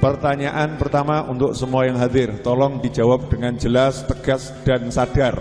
Pertanyaan 0.00 0.80
pertama 0.80 1.28
untuk 1.28 1.52
semua 1.52 1.84
yang 1.84 2.00
hadir, 2.00 2.40
tolong 2.40 2.80
dijawab 2.80 3.28
dengan 3.28 3.52
jelas, 3.60 4.00
tegas, 4.08 4.48
dan 4.64 4.88
sadar. 4.88 5.36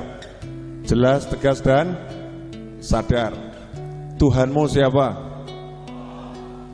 Jelas, 0.83 1.24
tegas, 1.32 1.64
dan 1.64 1.96
sadar. 2.83 3.32
Tuhanmu 4.19 4.67
siapa? 4.67 5.16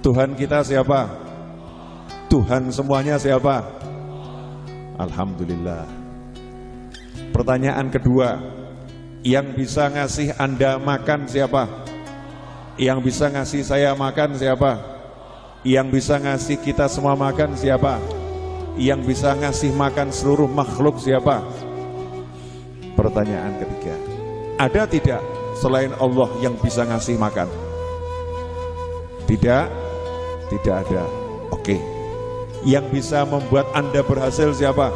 Tuhan 0.01 0.33
kita 0.33 0.65
siapa? 0.65 1.13
Tuhan 2.25 2.73
semuanya 2.73 3.21
siapa? 3.21 3.61
Alhamdulillah. 4.97 5.85
Pertanyaan 7.29 7.93
kedua, 7.93 8.41
yang 9.21 9.53
bisa 9.53 9.93
ngasih 9.93 10.33
Anda 10.41 10.81
makan 10.81 11.29
siapa? 11.29 11.69
Yang 12.81 13.13
bisa 13.13 13.29
ngasih 13.29 13.61
saya 13.61 13.93
makan 13.93 14.41
siapa? 14.41 14.94
Yang 15.65 15.97
bisa 15.97 16.21
ngasih 16.21 16.61
kita 16.61 16.85
semua 16.85 17.17
makan 17.17 17.57
siapa? 17.57 17.97
Yang 18.77 19.01
bisa 19.09 19.33
ngasih 19.33 19.73
makan 19.73 20.13
seluruh 20.13 20.45
makhluk 20.45 21.01
siapa? 21.01 21.41
Pertanyaan 22.93 23.57
ketiga. 23.57 23.97
Ada 24.61 24.85
tidak 24.85 25.21
selain 25.57 25.89
Allah 25.97 26.29
yang 26.37 26.53
bisa 26.61 26.85
ngasih 26.85 27.17
makan? 27.17 27.49
Tidak? 29.25 29.65
Tidak 30.53 30.75
ada. 30.85 31.01
Oke. 31.49 31.81
Yang 32.61 33.01
bisa 33.01 33.25
membuat 33.25 33.65
Anda 33.73 34.05
berhasil 34.05 34.53
siapa? 34.53 34.93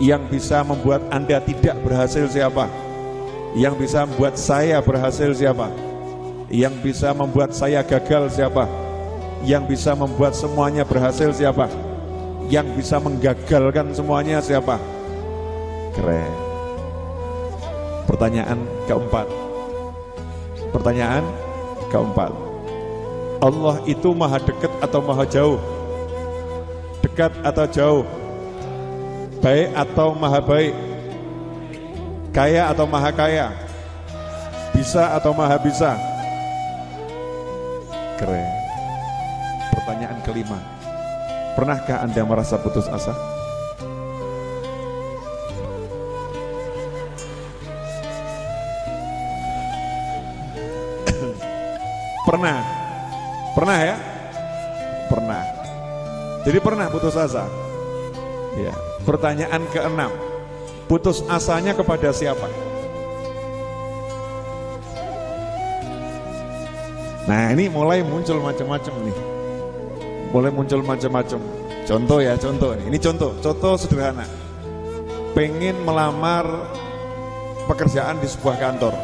Yang 0.00 0.40
bisa 0.40 0.64
membuat 0.64 1.04
Anda 1.12 1.36
tidak 1.36 1.76
berhasil 1.84 2.32
siapa? 2.32 2.64
Yang 3.52 3.76
bisa 3.76 4.08
membuat 4.08 4.40
saya 4.40 4.80
berhasil 4.80 5.36
siapa? 5.36 5.68
Yang 6.48 6.80
bisa 6.80 7.12
membuat 7.12 7.52
saya 7.52 7.84
gagal 7.84 8.32
siapa? 8.40 8.79
Yang 9.40 9.76
bisa 9.76 9.96
membuat 9.96 10.36
semuanya 10.36 10.84
berhasil 10.84 11.32
siapa? 11.32 11.64
Yang 12.52 12.76
bisa 12.76 13.00
menggagalkan 13.00 13.94
semuanya 13.96 14.42
siapa? 14.44 14.76
Keren. 15.96 16.32
Pertanyaan 18.04 18.60
keempat. 18.84 19.26
Pertanyaan 20.74 21.24
keempat. 21.88 22.32
Allah 23.40 23.80
itu 23.88 24.12
maha 24.12 24.36
dekat 24.36 24.72
atau 24.84 25.00
maha 25.00 25.24
jauh? 25.24 25.58
Dekat 27.00 27.32
atau 27.40 27.64
jauh? 27.64 28.04
Baik 29.40 29.72
atau 29.72 30.12
maha 30.12 30.40
baik? 30.44 30.74
Kaya 32.36 32.68
atau 32.68 32.84
maha 32.84 33.08
kaya? 33.08 33.48
Bisa 34.76 35.16
atau 35.16 35.32
maha 35.32 35.56
bisa? 35.56 35.96
Keren. 38.20 38.59
Kelima. 40.30 40.62
Pernahkah 41.58 42.06
Anda 42.06 42.22
merasa 42.22 42.54
putus 42.62 42.86
asa? 42.86 43.10
pernah? 52.30 52.62
Pernah 53.58 53.78
ya? 53.82 53.98
Pernah. 55.10 55.42
Jadi 56.46 56.62
pernah 56.62 56.86
putus 56.94 57.18
asa? 57.18 57.50
Ya. 58.54 58.70
Pertanyaan 59.02 59.66
keenam. 59.74 60.14
Putus 60.86 61.26
asanya 61.26 61.74
kepada 61.74 62.14
siapa? 62.14 62.46
Nah 67.26 67.50
ini 67.50 67.66
mulai 67.66 68.06
muncul 68.06 68.38
macam-macam 68.38 68.94
nih 69.10 69.39
mulai 70.30 70.50
muncul 70.54 70.80
macam-macam. 70.82 71.40
Contoh 71.86 72.18
ya, 72.22 72.38
contoh 72.38 72.70
ini. 72.78 72.94
Ini 72.94 72.98
contoh, 73.02 73.30
contoh 73.42 73.74
sederhana. 73.74 74.26
Pengen 75.34 75.82
melamar 75.82 76.46
pekerjaan 77.66 78.18
di 78.22 78.26
sebuah 78.30 78.56
kantor. 78.58 78.94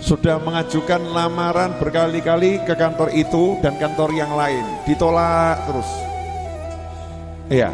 Sudah 0.00 0.40
mengajukan 0.40 1.00
lamaran 1.12 1.76
berkali-kali 1.76 2.64
ke 2.64 2.72
kantor 2.72 3.12
itu 3.12 3.60
dan 3.60 3.76
kantor 3.76 4.08
yang 4.16 4.32
lain. 4.32 4.64
Ditolak 4.88 5.68
terus. 5.68 5.90
Iya. 7.52 7.70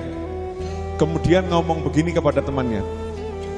Kemudian 0.99 1.47
ngomong 1.47 1.87
begini 1.87 2.11
kepada 2.11 2.43
temannya. 2.43 2.83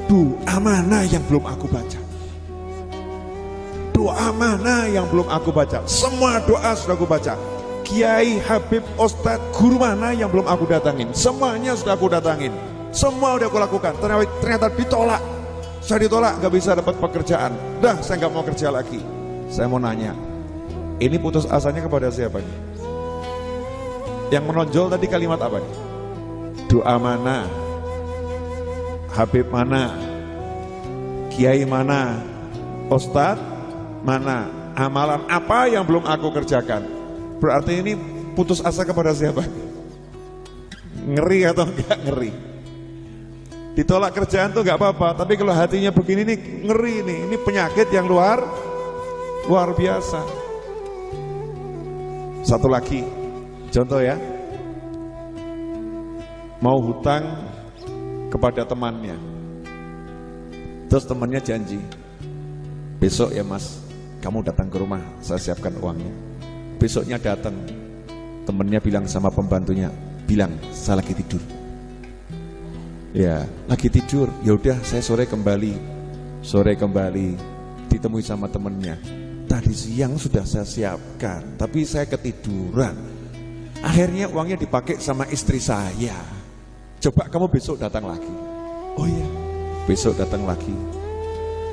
Doa 0.09 0.57
mana 0.61 1.05
yang 1.09 1.25
belum 1.25 1.45
aku 1.49 1.67
baca? 1.69 2.01
Doa 3.97 4.29
mana 4.37 4.89
yang 4.89 5.09
belum 5.09 5.29
aku 5.33 5.49
baca? 5.49 5.85
Semua 5.89 6.41
doa 6.45 6.71
sudah 6.77 6.97
aku 6.97 7.09
baca 7.09 7.58
Kiai, 7.89 8.37
Habib, 8.45 8.85
Ustadz, 9.01 9.57
guru 9.57 9.81
mana 9.81 10.13
yang 10.13 10.29
belum 10.29 10.45
aku 10.45 10.69
datangin? 10.69 11.09
Semuanya 11.17 11.73
sudah 11.73 11.97
aku 11.97 12.13
datangin. 12.13 12.53
Semua 12.93 13.41
udah 13.41 13.49
aku 13.49 13.57
lakukan. 13.57 13.97
Ternyata, 13.97 14.29
ternyata 14.45 14.69
ditolak. 14.77 15.23
Saya 15.81 16.05
ditolak, 16.05 16.37
gak 16.37 16.53
bisa 16.53 16.77
dapat 16.77 17.01
pekerjaan. 17.01 17.57
Dah, 17.81 17.97
saya 18.05 18.21
gak 18.21 18.33
mau 18.37 18.45
kerja 18.45 18.69
lagi. 18.69 19.01
Saya 19.49 19.73
mau 19.73 19.81
nanya, 19.81 20.13
ini 21.01 21.17
putus 21.17 21.49
asanya 21.49 21.81
kepada 21.81 22.13
siapa 22.13 22.45
nih? 22.45 22.57
Yang 24.37 24.45
menonjol 24.45 24.93
tadi 24.93 25.09
kalimat 25.09 25.41
apa 25.41 25.57
nih? 25.57 25.75
Doa 26.69 27.01
mana? 27.01 27.49
Habib 29.17 29.49
mana? 29.49 29.97
Kiai 31.33 31.65
mana? 31.65 32.21
Ustadz 32.93 33.41
mana? 34.05 34.45
Amalan 34.77 35.25
apa 35.33 35.73
yang 35.73 35.89
belum 35.89 36.05
aku 36.05 36.37
kerjakan? 36.37 36.98
Berarti 37.39 37.73
ini 37.79 37.93
putus 38.35 38.59
asa 38.59 38.83
kepada 38.83 39.15
siapa? 39.15 39.47
Ngeri 41.07 41.47
atau 41.47 41.65
enggak 41.65 41.99
ngeri? 42.05 42.33
Ditolak 43.79 44.11
kerjaan 44.11 44.51
tuh 44.51 44.67
enggak 44.67 44.79
apa-apa, 44.83 45.23
tapi 45.23 45.39
kalau 45.39 45.55
hatinya 45.55 45.95
begini 45.95 46.27
nih 46.27 46.39
ngeri 46.67 46.95
nih, 47.07 47.19
ini 47.31 47.37
penyakit 47.39 47.87
yang 47.95 48.11
luar 48.11 48.43
luar 49.47 49.71
biasa. 49.73 50.21
Satu 52.43 52.67
lagi, 52.67 53.07
contoh 53.71 54.03
ya, 54.03 54.19
mau 56.59 56.83
hutang 56.83 57.23
kepada 58.35 58.67
temannya, 58.67 59.15
terus 60.91 61.07
temannya 61.07 61.39
janji, 61.39 61.79
besok 62.99 63.31
ya 63.31 63.47
mas, 63.47 63.79
kamu 64.21 64.43
datang 64.43 64.67
ke 64.67 64.77
rumah, 64.81 65.01
saya 65.23 65.39
siapkan 65.39 65.73
uangnya. 65.79 66.28
Besoknya 66.79 67.19
datang, 67.19 67.59
temennya 68.47 68.79
bilang 68.79 69.03
sama 69.11 69.35
pembantunya, 69.35 69.91
bilang 70.31 70.55
saya 70.71 71.03
lagi 71.03 71.11
tidur. 71.11 71.43
Ya, 73.11 73.43
lagi 73.67 73.91
tidur. 73.91 74.31
Ya 74.47 74.55
udah, 74.55 74.79
saya 74.87 75.03
sore 75.03 75.27
kembali. 75.27 75.75
Sore 76.39 76.79
kembali, 76.79 77.35
ditemui 77.91 78.23
sama 78.23 78.47
temennya. 78.47 78.95
Tadi 79.51 79.75
siang 79.75 80.15
sudah 80.15 80.47
saya 80.47 80.63
siapkan, 80.63 81.59
tapi 81.59 81.83
saya 81.83 82.07
ketiduran. 82.07 82.95
Akhirnya 83.83 84.31
uangnya 84.31 84.63
dipakai 84.63 85.03
sama 85.03 85.27
istri 85.35 85.59
saya. 85.59 86.15
Coba 87.03 87.27
kamu 87.27 87.51
besok 87.51 87.83
datang 87.83 88.07
lagi. 88.07 88.31
Oh 88.95 89.07
iya, 89.07 89.27
besok 89.83 90.15
datang 90.15 90.47
lagi. 90.47 90.75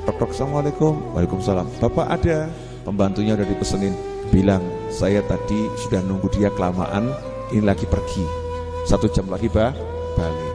Tok 0.02 0.34
Assalamualaikum. 0.34 1.14
Waalaikumsalam. 1.14 1.66
Bapak 1.82 2.06
ada. 2.10 2.46
Pembantunya 2.86 3.34
udah 3.34 3.42
dipesenin 3.42 4.15
bilang 4.36 4.60
saya 4.92 5.24
tadi 5.24 5.72
sudah 5.80 6.04
nunggu 6.04 6.28
dia 6.28 6.52
kelamaan 6.52 7.08
ini 7.48 7.64
lagi 7.64 7.88
pergi. 7.88 8.20
Satu 8.84 9.08
jam 9.08 9.24
lagi 9.32 9.48
bah 9.48 9.72
balik. 10.12 10.54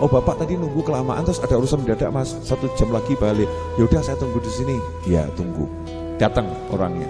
Oh 0.00 0.08
bapak 0.08 0.40
tadi 0.40 0.56
nunggu 0.56 0.80
kelamaan 0.80 1.28
terus 1.28 1.36
ada 1.44 1.60
urusan 1.60 1.84
mendadak 1.84 2.08
mas. 2.08 2.32
Satu 2.40 2.72
jam 2.80 2.88
lagi 2.88 3.12
balik. 3.20 3.50
Yaudah 3.76 4.00
saya 4.00 4.16
tunggu 4.16 4.40
di 4.40 4.48
sini. 4.48 4.76
Ya 5.04 5.28
tunggu. 5.36 5.68
Datang 6.16 6.48
orangnya. 6.72 7.04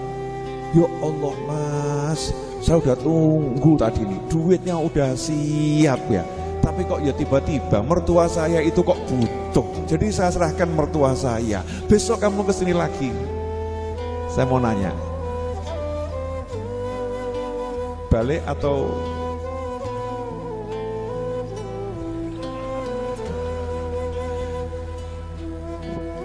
Ya 0.75 0.91
Allah 0.99 1.35
mas 1.47 2.35
saya 2.59 2.83
udah 2.83 2.99
tunggu 2.99 3.79
tadi 3.79 4.03
nih 4.03 4.21
duitnya 4.27 4.75
udah 4.75 5.15
siap 5.15 6.03
ya. 6.11 6.27
Tapi 6.59 6.83
kok 6.83 6.99
ya 7.07 7.15
tiba-tiba 7.15 7.79
mertua 7.87 8.27
saya 8.27 8.59
itu 8.59 8.83
kok 8.83 8.99
butuh 9.07 9.87
jadi 9.87 10.11
saya 10.11 10.35
serahkan 10.35 10.67
mertua 10.75 11.15
saya. 11.15 11.63
Besok 11.87 12.27
kamu 12.27 12.43
ke 12.43 12.53
sini 12.53 12.75
lagi. 12.75 13.15
Saya 14.29 14.45
mau 14.45 14.61
nanya 14.61 14.93
balik 18.09 18.41
atau 18.49 18.89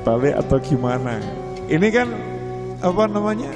balik 0.03 0.35
atau 0.39 0.57
gimana? 0.59 1.19
Ini 1.67 1.87
kan 1.91 2.07
apa 2.83 3.03
namanya? 3.07 3.51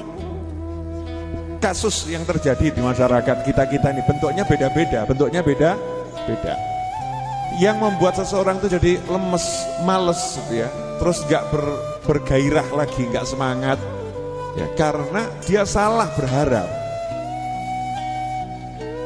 Kasus 1.58 2.06
yang 2.06 2.22
terjadi 2.22 2.70
di 2.70 2.80
masyarakat 2.80 3.42
kita-kita 3.42 3.90
ini 3.90 4.02
bentuknya 4.06 4.44
beda-beda, 4.46 5.02
bentuknya 5.04 5.40
beda 5.42 5.74
beda. 6.24 6.54
Yang 7.58 7.76
membuat 7.80 8.14
seseorang 8.14 8.62
itu 8.62 8.70
jadi 8.70 9.02
lemes, 9.10 9.46
males 9.82 10.20
gitu 10.38 10.62
ya. 10.62 10.70
Terus 11.02 11.26
gak 11.26 11.48
ber, 11.50 11.64
bergairah 12.06 12.68
lagi, 12.70 13.02
gak 13.10 13.26
semangat. 13.26 13.80
Ya, 14.54 14.66
karena 14.78 15.26
dia 15.46 15.66
salah 15.66 16.06
berharap 16.14 16.77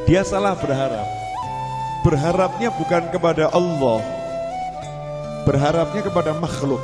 Dia 0.02 0.26
salah 0.26 0.58
berharap. 0.58 1.06
Berharapnya 2.02 2.74
bukan 2.74 3.06
kepada 3.14 3.46
Allah. 3.54 4.02
Berharapnya 5.46 6.02
kepada 6.02 6.34
makhluk. 6.34 6.82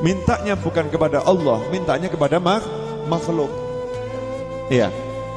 Mintanya 0.00 0.56
bukan 0.56 0.88
kepada 0.88 1.20
Allah, 1.20 1.60
mintanya 1.68 2.08
kepada 2.08 2.40
mak 2.40 2.64
makhluk. 3.04 3.52
Iya, 4.72 4.88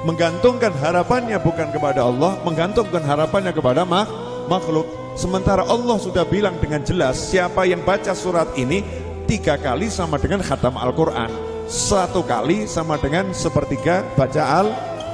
menggantungkan 0.08 0.72
harapannya 0.80 1.36
bukan 1.44 1.68
kepada 1.76 2.08
Allah, 2.08 2.40
menggantungkan 2.48 3.04
harapannya 3.04 3.52
kepada 3.52 3.84
mak 3.84 4.08
makhluk. 4.48 4.88
Sementara 5.20 5.68
Allah 5.68 6.00
sudah 6.00 6.24
bilang 6.24 6.56
dengan 6.64 6.80
jelas 6.88 7.20
siapa 7.20 7.68
yang 7.68 7.84
baca 7.84 8.16
surat 8.16 8.48
ini 8.56 8.88
tiga 9.28 9.60
kali 9.60 9.92
sama 9.92 10.16
dengan 10.16 10.40
khatam 10.40 10.80
Al-Quran. 10.80 11.28
Satu 11.68 12.24
kali 12.24 12.64
sama 12.64 12.96
dengan 12.96 13.36
sepertiga 13.36 14.08
baca 14.16 14.64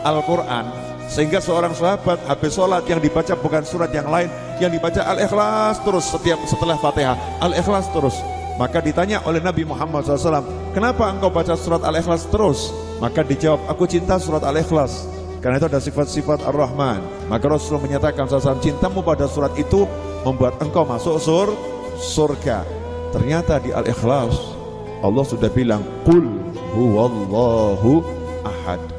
Al-Quran. 0.06 0.89
Sehingga 1.10 1.42
seorang 1.42 1.74
sahabat 1.74 2.22
habis 2.30 2.54
sholat 2.54 2.86
yang 2.86 3.02
dibaca 3.02 3.34
bukan 3.34 3.66
surat 3.66 3.90
yang 3.90 4.06
lain, 4.06 4.30
yang 4.62 4.70
dibaca 4.70 5.02
Al-Ikhlas 5.02 5.82
terus 5.82 6.06
setiap 6.06 6.38
setelah 6.46 6.78
Fatihah, 6.78 7.18
Al-Ikhlas 7.42 7.90
terus. 7.90 8.14
Maka 8.62 8.78
ditanya 8.78 9.24
oleh 9.26 9.42
Nabi 9.42 9.66
Muhammad 9.66 10.06
SAW, 10.06 10.46
kenapa 10.78 11.10
engkau 11.10 11.34
baca 11.34 11.58
surat 11.58 11.82
Al-Ikhlas 11.82 12.30
terus? 12.30 12.70
Maka 13.02 13.26
dijawab, 13.26 13.66
aku 13.66 13.90
cinta 13.90 14.22
surat 14.22 14.46
Al-Ikhlas. 14.46 15.10
Karena 15.40 15.56
itu 15.58 15.68
ada 15.72 15.80
sifat-sifat 15.80 16.44
Ar-Rahman. 16.44 17.00
Maka 17.32 17.48
Rasulullah 17.48 17.88
menyatakan 17.88 18.28
SAW, 18.28 18.60
cintamu 18.60 19.00
pada 19.02 19.26
surat 19.26 19.56
itu 19.56 19.88
membuat 20.28 20.60
engkau 20.62 20.84
masuk 20.84 21.18
sur 21.18 21.48
surga. 21.98 22.68
Ternyata 23.16 23.58
di 23.64 23.74
Al-Ikhlas, 23.74 24.36
Allah 25.02 25.24
sudah 25.26 25.50
bilang, 25.50 25.82
Qul 26.04 26.28
huwallahu 26.76 28.04
ahad. 28.44 28.99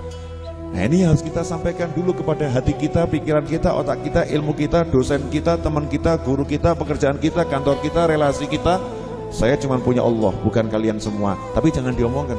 Nah 0.71 0.87
ini 0.87 1.03
harus 1.03 1.19
kita 1.19 1.43
sampaikan 1.43 1.91
dulu 1.91 2.15
kepada 2.15 2.47
hati 2.47 2.71
kita, 2.79 3.03
pikiran 3.11 3.43
kita, 3.43 3.75
otak 3.75 4.07
kita, 4.07 4.23
ilmu 4.31 4.55
kita, 4.55 4.87
dosen 4.87 5.27
kita, 5.27 5.59
teman 5.59 5.91
kita, 5.91 6.15
guru 6.23 6.47
kita, 6.47 6.79
pekerjaan 6.79 7.19
kita, 7.19 7.43
kantor 7.43 7.83
kita, 7.83 8.07
relasi 8.07 8.47
kita. 8.47 8.79
Saya 9.35 9.59
cuma 9.59 9.83
punya 9.83 10.07
Allah, 10.07 10.31
bukan 10.47 10.71
kalian 10.71 11.03
semua. 11.03 11.35
Tapi 11.59 11.75
jangan 11.75 11.91
diomongkan. 11.91 12.39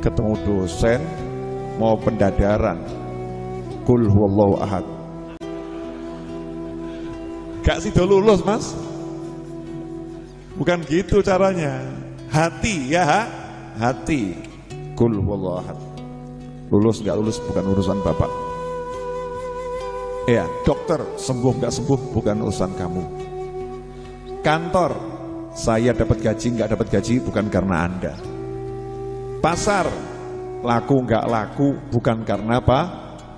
Ketemu 0.00 0.32
dosen, 0.48 1.00
mau 1.76 1.92
pendadaran. 2.00 2.80
Kul 3.84 4.08
huwallahu 4.08 4.56
ahad. 4.56 4.84
Gak 7.60 7.84
sih 7.84 7.92
lulus 8.00 8.40
mas? 8.46 8.72
Bukan 10.56 10.80
gitu 10.88 11.20
caranya. 11.20 11.84
Hati 12.32 12.96
ya, 12.96 13.28
hati. 13.76 14.40
Kul 14.96 15.20
huwallahu 15.20 15.60
ahad. 15.60 15.95
Lulus 16.66 16.98
nggak 16.98 17.14
lulus 17.14 17.38
bukan 17.46 17.64
urusan 17.70 17.98
bapak. 18.02 18.30
Ya, 20.26 20.42
dokter 20.66 20.98
sembuh 21.14 21.62
nggak 21.62 21.70
sembuh 21.70 22.00
bukan 22.10 22.42
urusan 22.42 22.74
kamu. 22.74 23.02
Kantor 24.42 24.92
saya 25.54 25.94
dapat 25.94 26.18
gaji 26.18 26.46
nggak 26.58 26.74
dapat 26.74 26.86
gaji 26.90 27.22
bukan 27.22 27.46
karena 27.46 27.86
anda. 27.86 28.14
Pasar 29.38 29.86
laku 30.66 31.06
nggak 31.06 31.24
laku 31.30 31.78
bukan 31.94 32.26
karena 32.26 32.58
apa? 32.58 32.80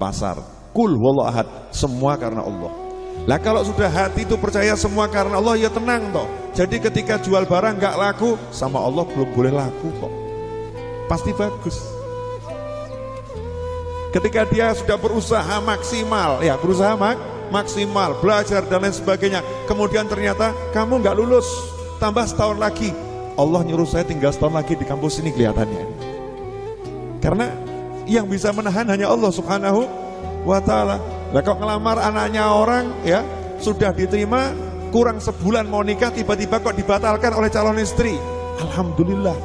Pasar. 0.01 0.41
Kul 0.73 0.97
wallah 0.97 1.29
ahad 1.29 1.49
semua 1.69 2.17
karena 2.17 2.41
Allah. 2.41 2.73
Lah 3.29 3.37
kalau 3.45 3.61
sudah 3.61 3.93
hati 3.93 4.25
itu 4.25 4.41
percaya 4.41 4.73
semua 4.73 5.05
karena 5.13 5.37
Allah 5.37 5.61
ya 5.61 5.69
tenang 5.69 6.09
toh. 6.17 6.25
Jadi 6.57 6.81
ketika 6.81 7.21
jual 7.21 7.45
barang 7.45 7.77
nggak 7.77 7.97
laku 8.01 8.41
sama 8.49 8.81
Allah 8.81 9.05
belum 9.05 9.29
boleh 9.37 9.53
laku 9.53 9.93
kok. 10.01 10.13
Pasti 11.05 11.37
bagus. 11.37 11.98
Ketika 14.09 14.49
dia 14.49 14.73
sudah 14.73 14.97
berusaha 14.97 15.61
maksimal, 15.61 16.41
ya 16.41 16.57
berusaha 16.57 16.97
mak 16.97 17.21
maksimal, 17.53 18.17
belajar 18.21 18.65
dan 18.65 18.81
lain 18.81 18.97
sebagainya. 18.97 19.41
Kemudian 19.69 20.09
ternyata 20.09 20.57
kamu 20.73 21.05
nggak 21.05 21.17
lulus, 21.17 21.49
tambah 22.01 22.25
setahun 22.25 22.57
lagi. 22.57 22.93
Allah 23.37 23.61
nyuruh 23.63 23.87
saya 23.87 24.09
tinggal 24.09 24.33
setahun 24.33 24.57
lagi 24.57 24.75
di 24.75 24.85
kampus 24.89 25.21
ini 25.21 25.31
kelihatannya. 25.31 25.85
Karena 27.21 27.53
yang 28.09 28.25
bisa 28.25 28.49
menahan 28.51 28.89
hanya 28.89 29.13
Allah 29.13 29.29
subhanahu 29.29 29.85
wa 30.49 30.59
ta'ala. 30.59 30.97
Lah 31.29 31.43
kok 31.45 31.61
ngelamar 31.61 32.01
anaknya 32.01 32.49
orang 32.49 32.89
ya 33.05 33.21
sudah 33.61 33.93
diterima 33.93 34.57
kurang 34.89 35.21
sebulan 35.21 35.69
mau 35.69 35.85
nikah 35.85 36.09
tiba-tiba 36.09 36.57
kok 36.65 36.73
dibatalkan 36.73 37.37
oleh 37.37 37.53
calon 37.53 37.77
istri. 37.77 38.17
Alhamdulillah 38.59 39.37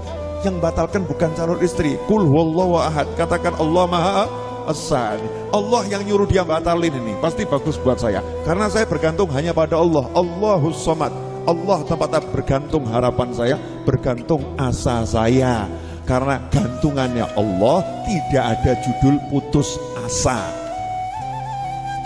yang 0.47 0.63
batalkan 0.63 1.03
bukan 1.03 1.35
calon 1.35 1.59
istri. 1.59 1.99
Kul 2.07 2.23
huwallahu 2.23 2.79
ahad. 2.79 3.07
Katakan 3.19 3.59
Allah 3.59 3.85
Maha 3.85 4.23
Asani. 4.67 5.27
Allah 5.51 5.81
yang 5.89 6.03
nyuruh 6.03 6.27
dia 6.27 6.41
batalin 6.41 6.93
ini 6.93 7.13
pasti 7.19 7.43
bagus 7.43 7.75
buat 7.81 7.99
saya. 7.99 8.23
Karena 8.47 8.67
saya 8.67 8.87
bergantung 8.87 9.29
hanya 9.31 9.51
pada 9.51 9.79
Allah. 9.79 10.07
Allahus 10.15 10.79
somad. 10.79 11.11
Allah 11.43 11.83
tempat 11.83 12.23
bergantung 12.31 12.87
harapan 12.87 13.29
saya, 13.35 13.55
bergantung 13.83 14.43
asa 14.55 15.03
saya. 15.03 15.67
Karena 16.03 16.39
gantungannya 16.51 17.27
Allah 17.35 17.83
tidak 18.07 18.43
ada 18.59 18.71
judul 18.83 19.15
putus 19.31 19.75
asa. 20.03 20.51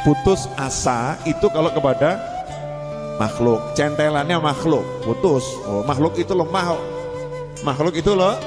Putus 0.06 0.50
asa 0.57 1.18
itu 1.25 1.50
kalau 1.50 1.69
kepada 1.74 2.18
makhluk, 3.18 3.62
centelannya 3.74 4.38
makhluk, 4.38 4.86
putus. 5.06 5.45
Oh, 5.65 5.81
makhluk 5.86 6.18
itu 6.18 6.33
lemah. 6.33 6.77
Makhluk 7.65 7.98
itu 7.98 8.13
loh 8.13 8.38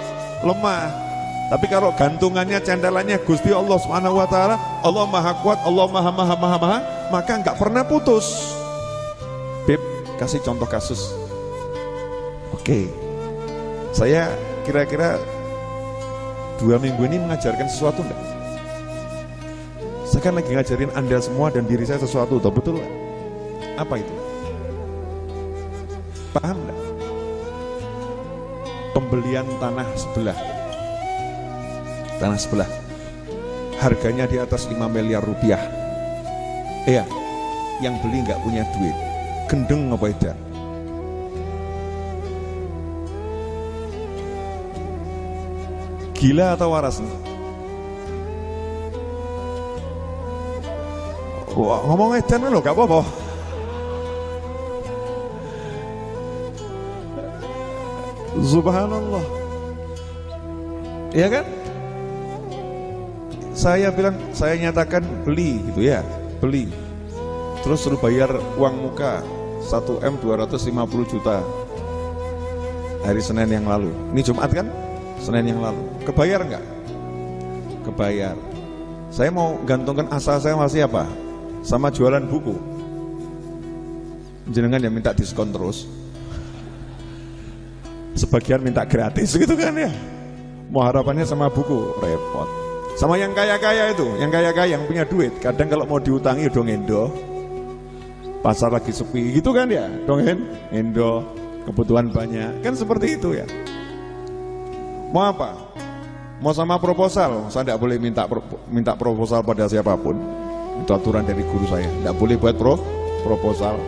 lemah. 0.46 1.09
Tapi 1.50 1.66
kalau 1.66 1.90
gantungannya, 1.98 2.62
cendelannya 2.62 3.18
Gusti 3.26 3.50
Allah 3.50 3.74
Subhanahu 3.82 4.22
wa 4.22 4.28
taala, 4.30 4.54
Allah 4.86 5.02
Maha 5.10 5.34
Kuat, 5.42 5.58
Allah 5.66 5.86
Maha 5.90 6.10
Maha 6.14 6.34
Maha 6.38 6.56
Maha, 6.62 6.78
maka 7.10 7.42
nggak 7.42 7.58
pernah 7.58 7.82
putus. 7.82 8.54
Beb, 9.66 9.82
kasih 10.14 10.38
contoh 10.46 10.70
kasus. 10.70 11.10
Oke. 12.54 12.86
Saya 13.90 14.30
kira-kira 14.62 15.18
dua 16.62 16.78
minggu 16.78 17.02
ini 17.10 17.18
mengajarkan 17.18 17.66
sesuatu 17.66 18.06
enggak? 18.06 18.22
Saya 20.06 20.22
kan 20.22 20.38
lagi 20.38 20.54
ngajarin 20.54 20.94
Anda 20.94 21.18
semua 21.18 21.50
dan 21.50 21.66
diri 21.66 21.82
saya 21.82 21.98
sesuatu, 21.98 22.38
toh 22.38 22.54
betul 22.54 22.78
enggak? 22.78 22.94
Apa 23.74 23.98
itu? 23.98 24.14
Paham 26.30 26.62
enggak? 26.62 26.78
Pembelian 28.94 29.46
tanah 29.58 29.90
sebelah 29.98 30.59
tanah 32.20 32.36
sebelah. 32.36 32.68
Harganya 33.80 34.28
di 34.28 34.36
atas 34.36 34.68
5 34.68 34.76
miliar 34.92 35.24
rupiah. 35.24 35.58
Iya, 36.84 37.08
yang 37.80 37.96
beli 38.04 38.20
nggak 38.20 38.40
punya 38.44 38.62
duit. 38.76 38.96
Gendeng 39.48 39.88
apa 39.90 40.06
itu? 40.12 40.30
Gila 46.20 46.52
atau 46.52 46.68
waras 46.76 47.00
nih? 47.00 47.16
Wah, 51.56 51.80
ngomong 51.88 52.20
edan 52.20 52.46
lo 52.52 52.60
gak 52.60 52.76
apa-apa. 52.76 53.00
Subhanallah. 58.40 59.24
Iya 61.10 61.26
kan? 61.28 61.59
Saya 63.60 63.92
bilang 63.92 64.16
saya 64.32 64.56
nyatakan 64.56 65.04
beli 65.28 65.60
gitu 65.68 65.84
ya 65.84 66.00
beli. 66.40 66.72
Terus 67.60 67.84
suruh 67.84 68.00
bayar 68.00 68.32
uang 68.56 68.88
muka 68.88 69.20
1 69.68 70.00
M 70.00 70.16
250 70.16 71.12
juta. 71.12 71.44
Hari 73.04 73.20
Senin 73.20 73.52
yang 73.52 73.68
lalu. 73.68 73.92
Ini 74.16 74.20
Jumat 74.24 74.48
kan? 74.48 74.64
Senin 75.20 75.52
yang 75.52 75.60
lalu. 75.60 75.84
Kebayar 76.08 76.40
nggak? 76.40 76.64
Kebayar. 77.84 78.36
Saya 79.12 79.28
mau 79.28 79.60
gantungkan 79.68 80.08
asa 80.08 80.40
saya 80.40 80.56
masih 80.56 80.88
apa 80.88 81.04
sama 81.60 81.92
jualan 81.92 82.24
buku. 82.24 82.56
Jenengan 84.48 84.80
yang 84.80 84.96
minta 84.96 85.12
diskon 85.12 85.52
terus. 85.52 85.84
Sebagian 88.16 88.64
minta 88.64 88.88
gratis 88.88 89.36
gitu 89.40 89.52
kan 89.52 89.76
ya. 89.76 89.92
Mau 90.72 90.80
harapannya 90.80 91.28
sama 91.28 91.52
buku? 91.52 91.92
Repot 92.00 92.69
sama 93.00 93.16
yang 93.16 93.32
kaya-kaya 93.32 93.96
itu, 93.96 94.04
yang 94.20 94.28
kaya-kaya 94.28 94.76
yang 94.76 94.84
punya 94.84 95.08
duit, 95.08 95.32
kadang 95.40 95.72
kalau 95.72 95.88
mau 95.88 95.96
diutangi 95.96 96.52
udah 96.52 96.64
ngendo. 96.68 97.08
Pasar 98.44 98.68
lagi 98.68 98.92
sepi 98.92 99.40
gitu 99.40 99.56
kan 99.56 99.72
ya, 99.72 99.88
dongeng, 100.04 100.44
ngendo, 100.68 101.24
kebutuhan 101.64 102.12
banyak. 102.12 102.60
Kan 102.60 102.76
seperti 102.76 103.16
itu 103.16 103.40
ya. 103.40 103.48
Mau 105.16 105.32
apa? 105.32 105.56
Mau 106.44 106.52
sama 106.52 106.76
proposal, 106.76 107.48
saya 107.48 107.72
tidak 107.72 107.80
boleh 107.80 107.96
minta 107.96 108.28
minta 108.68 108.92
proposal 108.92 109.40
pada 109.48 109.64
siapa 109.64 109.96
pun. 109.96 110.20
Itu 110.84 110.92
aturan 110.92 111.24
dari 111.24 111.40
guru 111.40 111.64
saya, 111.72 111.88
tidak 111.88 112.20
boleh 112.20 112.36
buat 112.36 112.52
pro, 112.60 112.76
proposal. 113.24 113.80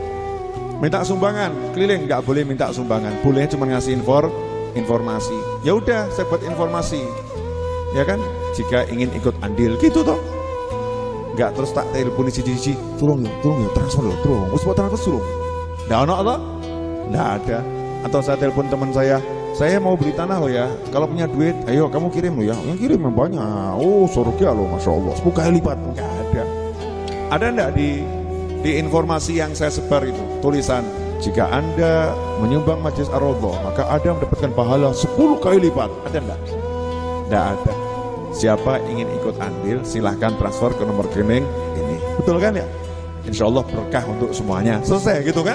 Minta 0.81 1.05
sumbangan, 1.05 1.77
keliling 1.77 2.09
nggak 2.09 2.25
boleh 2.25 2.49
minta 2.49 2.73
sumbangan, 2.73 3.21
boleh 3.21 3.45
cuma 3.45 3.69
ngasih 3.69 3.93
infor, 3.93 4.33
informasi. 4.73 5.37
Ya 5.69 5.77
udah, 5.77 6.09
saya 6.17 6.25
buat 6.33 6.41
informasi, 6.41 7.05
ya 7.93 8.09
kan? 8.09 8.21
Jika 8.53 8.85
ingin 8.93 9.09
ikut 9.17 9.35
andil 9.41 9.81
gitu 9.81 10.05
toh. 10.05 10.21
Enggak 11.33 11.57
terus 11.57 11.73
tak 11.73 11.89
telepon 11.97 12.29
cici-cici, 12.29 12.77
tolong 13.01 13.25
ya, 13.25 13.33
tolong 13.41 13.65
ya, 13.65 13.71
transfer 13.73 14.05
loh, 14.05 14.17
tolong. 14.21 14.53
Wis 14.53 14.63
buat 14.69 14.77
transfer 14.77 15.17
tolong. 15.17 15.27
Enggak 15.89 15.99
ono 16.05 16.15
atau? 16.21 16.39
Enggak 17.09 17.29
ada. 17.41 17.59
Atau 18.05 18.19
saya 18.21 18.37
telepon 18.37 18.69
teman 18.69 18.93
saya, 18.93 19.17
saya 19.57 19.81
mau 19.81 19.97
beli 19.97 20.13
tanah 20.13 20.37
loh 20.37 20.53
ya. 20.53 20.69
Kalau 20.93 21.09
punya 21.09 21.25
duit, 21.25 21.57
ayo 21.73 21.89
kamu 21.89 22.13
kirim 22.13 22.37
loh 22.37 22.47
ya. 22.53 22.57
Yang 22.69 22.79
kirim 22.85 23.01
yang 23.01 23.17
banyak. 23.17 23.73
Oh, 23.81 24.05
surga 24.05 24.53
loh, 24.53 24.69
masya 24.69 24.91
Allah. 24.93 25.13
Sepuluh 25.17 25.53
lipat. 25.57 25.77
Enggak 25.81 26.11
ada. 26.13 26.43
Ada 27.33 27.47
enggak 27.49 27.71
di 27.81 27.89
di 28.63 28.79
informasi 28.79 29.43
yang 29.43 29.57
saya 29.57 29.75
sebar 29.75 30.07
itu 30.07 30.23
tulisan 30.39 30.87
jika 31.19 31.51
anda 31.51 32.15
menyumbang 32.39 32.79
majlis 32.79 33.11
ar 33.11 33.23
maka 33.63 33.83
ada 33.91 34.15
mendapatkan 34.15 34.51
pahala 34.55 34.95
10 34.95 35.19
kali 35.43 35.67
lipat 35.67 35.91
ada 36.07 36.19
enggak? 36.23 36.41
Enggak 37.27 37.45
ada 37.59 37.92
siapa 38.33 38.81
ingin 38.89 39.09
ikut 39.21 39.37
andil 39.39 39.85
silahkan 39.85 40.35
transfer 40.41 40.73
ke 40.73 40.83
nomor 40.83 41.07
rekening 41.09 41.45
ini 41.77 41.97
betul 42.19 42.41
kan 42.41 42.57
ya? 42.57 42.67
Insya 43.23 43.47
Allah 43.47 43.63
berkah 43.63 44.03
untuk 44.11 44.35
semuanya 44.35 44.83
selesai 44.83 45.23
gitu 45.23 45.47
kan? 45.47 45.55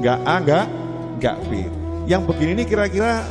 Enggak 0.00 0.18
A, 0.24 0.34
enggak, 0.40 0.66
enggak 1.20 1.36
B 1.50 1.50
yang 2.08 2.24
begini 2.24 2.56
ini 2.56 2.64
kira-kira 2.64 3.22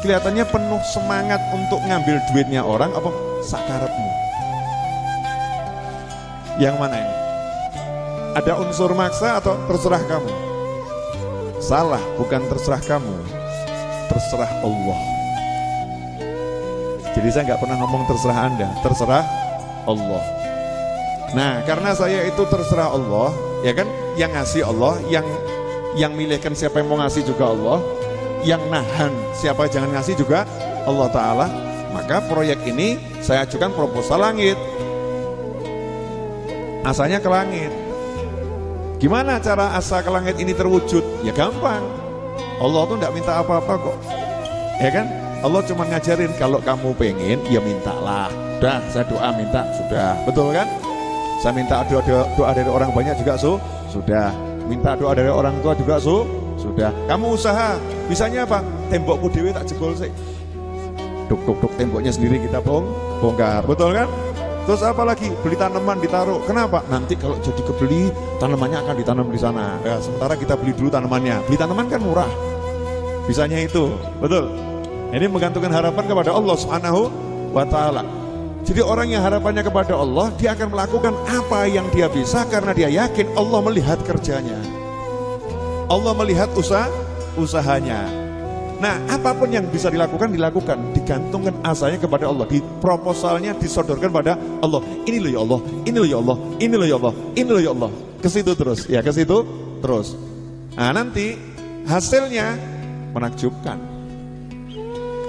kelihatannya 0.00 0.44
penuh 0.48 0.82
semangat 0.96 1.38
untuk 1.52 1.78
ngambil 1.84 2.16
duitnya 2.32 2.64
orang 2.64 2.90
apa 2.96 3.10
sakarepmu 3.44 4.26
yang 6.56 6.80
mana 6.80 6.96
ini? 6.96 7.14
Ada 8.36 8.52
unsur 8.56 8.92
maksa 8.96 9.40
atau 9.40 9.60
terserah 9.68 10.00
kamu? 10.08 10.32
Salah, 11.60 12.00
bukan 12.16 12.44
terserah 12.48 12.80
kamu. 12.84 13.12
Terserah 14.08 14.52
Allah. 14.64 15.15
Jadi 17.26 17.42
saya 17.42 17.50
nggak 17.50 17.58
pernah 17.66 17.76
ngomong 17.82 18.06
terserah 18.06 18.38
Anda, 18.38 18.70
terserah 18.86 19.26
Allah. 19.82 20.22
Nah, 21.34 21.58
karena 21.66 21.90
saya 21.90 22.22
itu 22.22 22.38
terserah 22.46 22.94
Allah, 22.94 23.34
ya 23.66 23.74
kan? 23.74 23.90
Yang 24.14 24.30
ngasih 24.30 24.62
Allah, 24.62 24.94
yang 25.10 25.26
yang 25.98 26.14
milihkan 26.14 26.54
siapa 26.54 26.78
yang 26.78 26.86
mau 26.86 27.02
ngasih 27.02 27.26
juga 27.26 27.50
Allah, 27.50 27.82
yang 28.46 28.62
nahan 28.70 29.10
siapa 29.34 29.66
jangan 29.66 29.98
ngasih 29.98 30.14
juga 30.14 30.46
Allah 30.86 31.10
Ta'ala. 31.10 31.46
Maka 31.98 32.22
proyek 32.30 32.62
ini 32.62 32.94
saya 33.18 33.42
ajukan 33.42 33.74
proposal 33.74 34.22
langit. 34.22 34.54
Asalnya 36.86 37.18
ke 37.18 37.26
langit. 37.26 37.74
Gimana 39.02 39.42
cara 39.42 39.74
asa 39.74 39.98
ke 39.98 40.14
langit 40.14 40.38
ini 40.38 40.54
terwujud? 40.54 41.26
Ya 41.26 41.34
gampang. 41.34 41.82
Allah 42.62 42.86
tuh 42.86 42.94
tidak 43.02 43.18
minta 43.18 43.42
apa-apa 43.42 43.82
kok. 43.82 44.25
Ya 44.76 44.90
kan? 44.92 45.06
Allah 45.40 45.62
cuma 45.64 45.84
ngajarin 45.88 46.32
kalau 46.36 46.58
kamu 46.60 46.92
pengen 46.96 47.38
ya 47.48 47.60
mintalah. 47.60 48.28
Udah, 48.56 48.80
saya 48.88 49.04
doa 49.04 49.28
minta 49.36 49.62
sudah. 49.76 50.16
Betul 50.24 50.52
kan? 50.56 50.68
Saya 51.44 51.52
minta 51.52 51.84
doa, 51.84 52.00
doa, 52.00 52.24
doa 52.36 52.50
dari 52.56 52.70
orang 52.72 52.90
banyak 52.92 53.14
juga 53.20 53.36
su, 53.36 53.60
sudah. 53.92 54.32
Minta 54.66 54.96
doa 54.96 55.12
dari 55.12 55.28
orang 55.28 55.60
tua 55.60 55.76
juga 55.76 56.00
su, 56.00 56.24
sudah. 56.56 56.90
Kamu 57.04 57.36
usaha, 57.36 57.76
bisanya 58.08 58.48
apa? 58.48 58.64
Tembokku 58.88 59.28
dewi 59.28 59.52
tak 59.52 59.68
jebol 59.68 59.92
sih. 59.92 60.08
Duk 61.28 61.40
duk 61.44 61.58
duk 61.60 61.72
temboknya 61.76 62.12
sendiri 62.12 62.40
kita 62.40 62.64
bong, 62.64 62.88
bongkar. 63.20 63.64
Betul 63.68 63.92
kan? 63.92 64.08
Terus 64.66 64.82
apa 64.82 65.06
lagi? 65.06 65.30
Beli 65.46 65.54
tanaman 65.54 66.02
ditaruh. 66.02 66.42
Kenapa? 66.42 66.82
Nanti 66.90 67.14
kalau 67.14 67.38
jadi 67.38 67.62
kebeli, 67.62 68.10
tanamannya 68.42 68.82
akan 68.82 68.94
ditanam 68.98 69.28
di 69.30 69.38
sana. 69.38 69.78
Ya, 69.86 70.02
sementara 70.02 70.34
kita 70.34 70.58
beli 70.58 70.74
dulu 70.74 70.90
tanamannya. 70.90 71.46
Beli 71.46 71.54
tanaman 71.54 71.86
kan 71.86 72.02
murah. 72.02 72.55
Bisanya 73.26 73.58
itu. 73.62 73.90
Betul. 74.22 74.50
Ini 75.10 75.26
menggantungkan 75.30 75.70
harapan 75.70 76.04
kepada 76.06 76.30
Allah 76.34 76.56
Subhanahu 76.58 77.00
wa 77.54 77.64
taala. 77.66 78.02
Jadi 78.66 78.82
orang 78.82 79.06
yang 79.14 79.22
harapannya 79.22 79.62
kepada 79.62 79.94
Allah, 79.94 80.34
dia 80.34 80.50
akan 80.58 80.74
melakukan 80.74 81.14
apa 81.30 81.70
yang 81.70 81.86
dia 81.94 82.10
bisa 82.10 82.42
karena 82.50 82.74
dia 82.74 82.90
yakin 82.90 83.30
Allah 83.38 83.62
melihat 83.62 84.02
kerjanya. 84.02 84.58
Allah 85.86 86.12
melihat 86.18 86.50
usaha 86.58 86.90
usahanya. 87.38 88.26
Nah, 88.76 89.00
apa 89.08 89.32
pun 89.32 89.48
yang 89.48 89.64
bisa 89.70 89.88
dilakukan, 89.88 90.34
dilakukan. 90.34 90.76
Digantungkan 90.92 91.54
asanya 91.64 91.96
kepada 92.02 92.28
Allah. 92.28 92.44
Di 92.50 92.60
proposalnya 92.82 93.54
disodorkan 93.56 94.10
pada 94.10 94.34
Allah. 94.60 94.82
Ini 95.06 95.16
loh 95.22 95.30
ya 95.30 95.40
Allah, 95.46 95.60
ini 95.86 95.96
loh 95.96 96.08
ya 96.10 96.18
Allah, 96.18 96.36
ini 96.58 96.74
loh 96.74 96.86
ya 96.90 96.96
Allah, 96.98 97.14
ini 97.38 97.48
loh 97.48 97.62
ya 97.62 97.70
Allah. 97.72 97.90
Ke 98.18 98.28
situ 98.28 98.52
terus, 98.58 98.90
ya 98.90 99.00
ke 99.00 99.14
situ 99.14 99.46
terus. 99.80 100.18
Nah, 100.74 100.90
nanti 100.92 101.38
hasilnya 101.86 102.75
menakjubkan. 103.16 103.80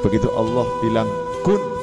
Begitu 0.03 0.27
Allah 0.35 0.67
bilang 0.83 1.07
kun 1.47 1.76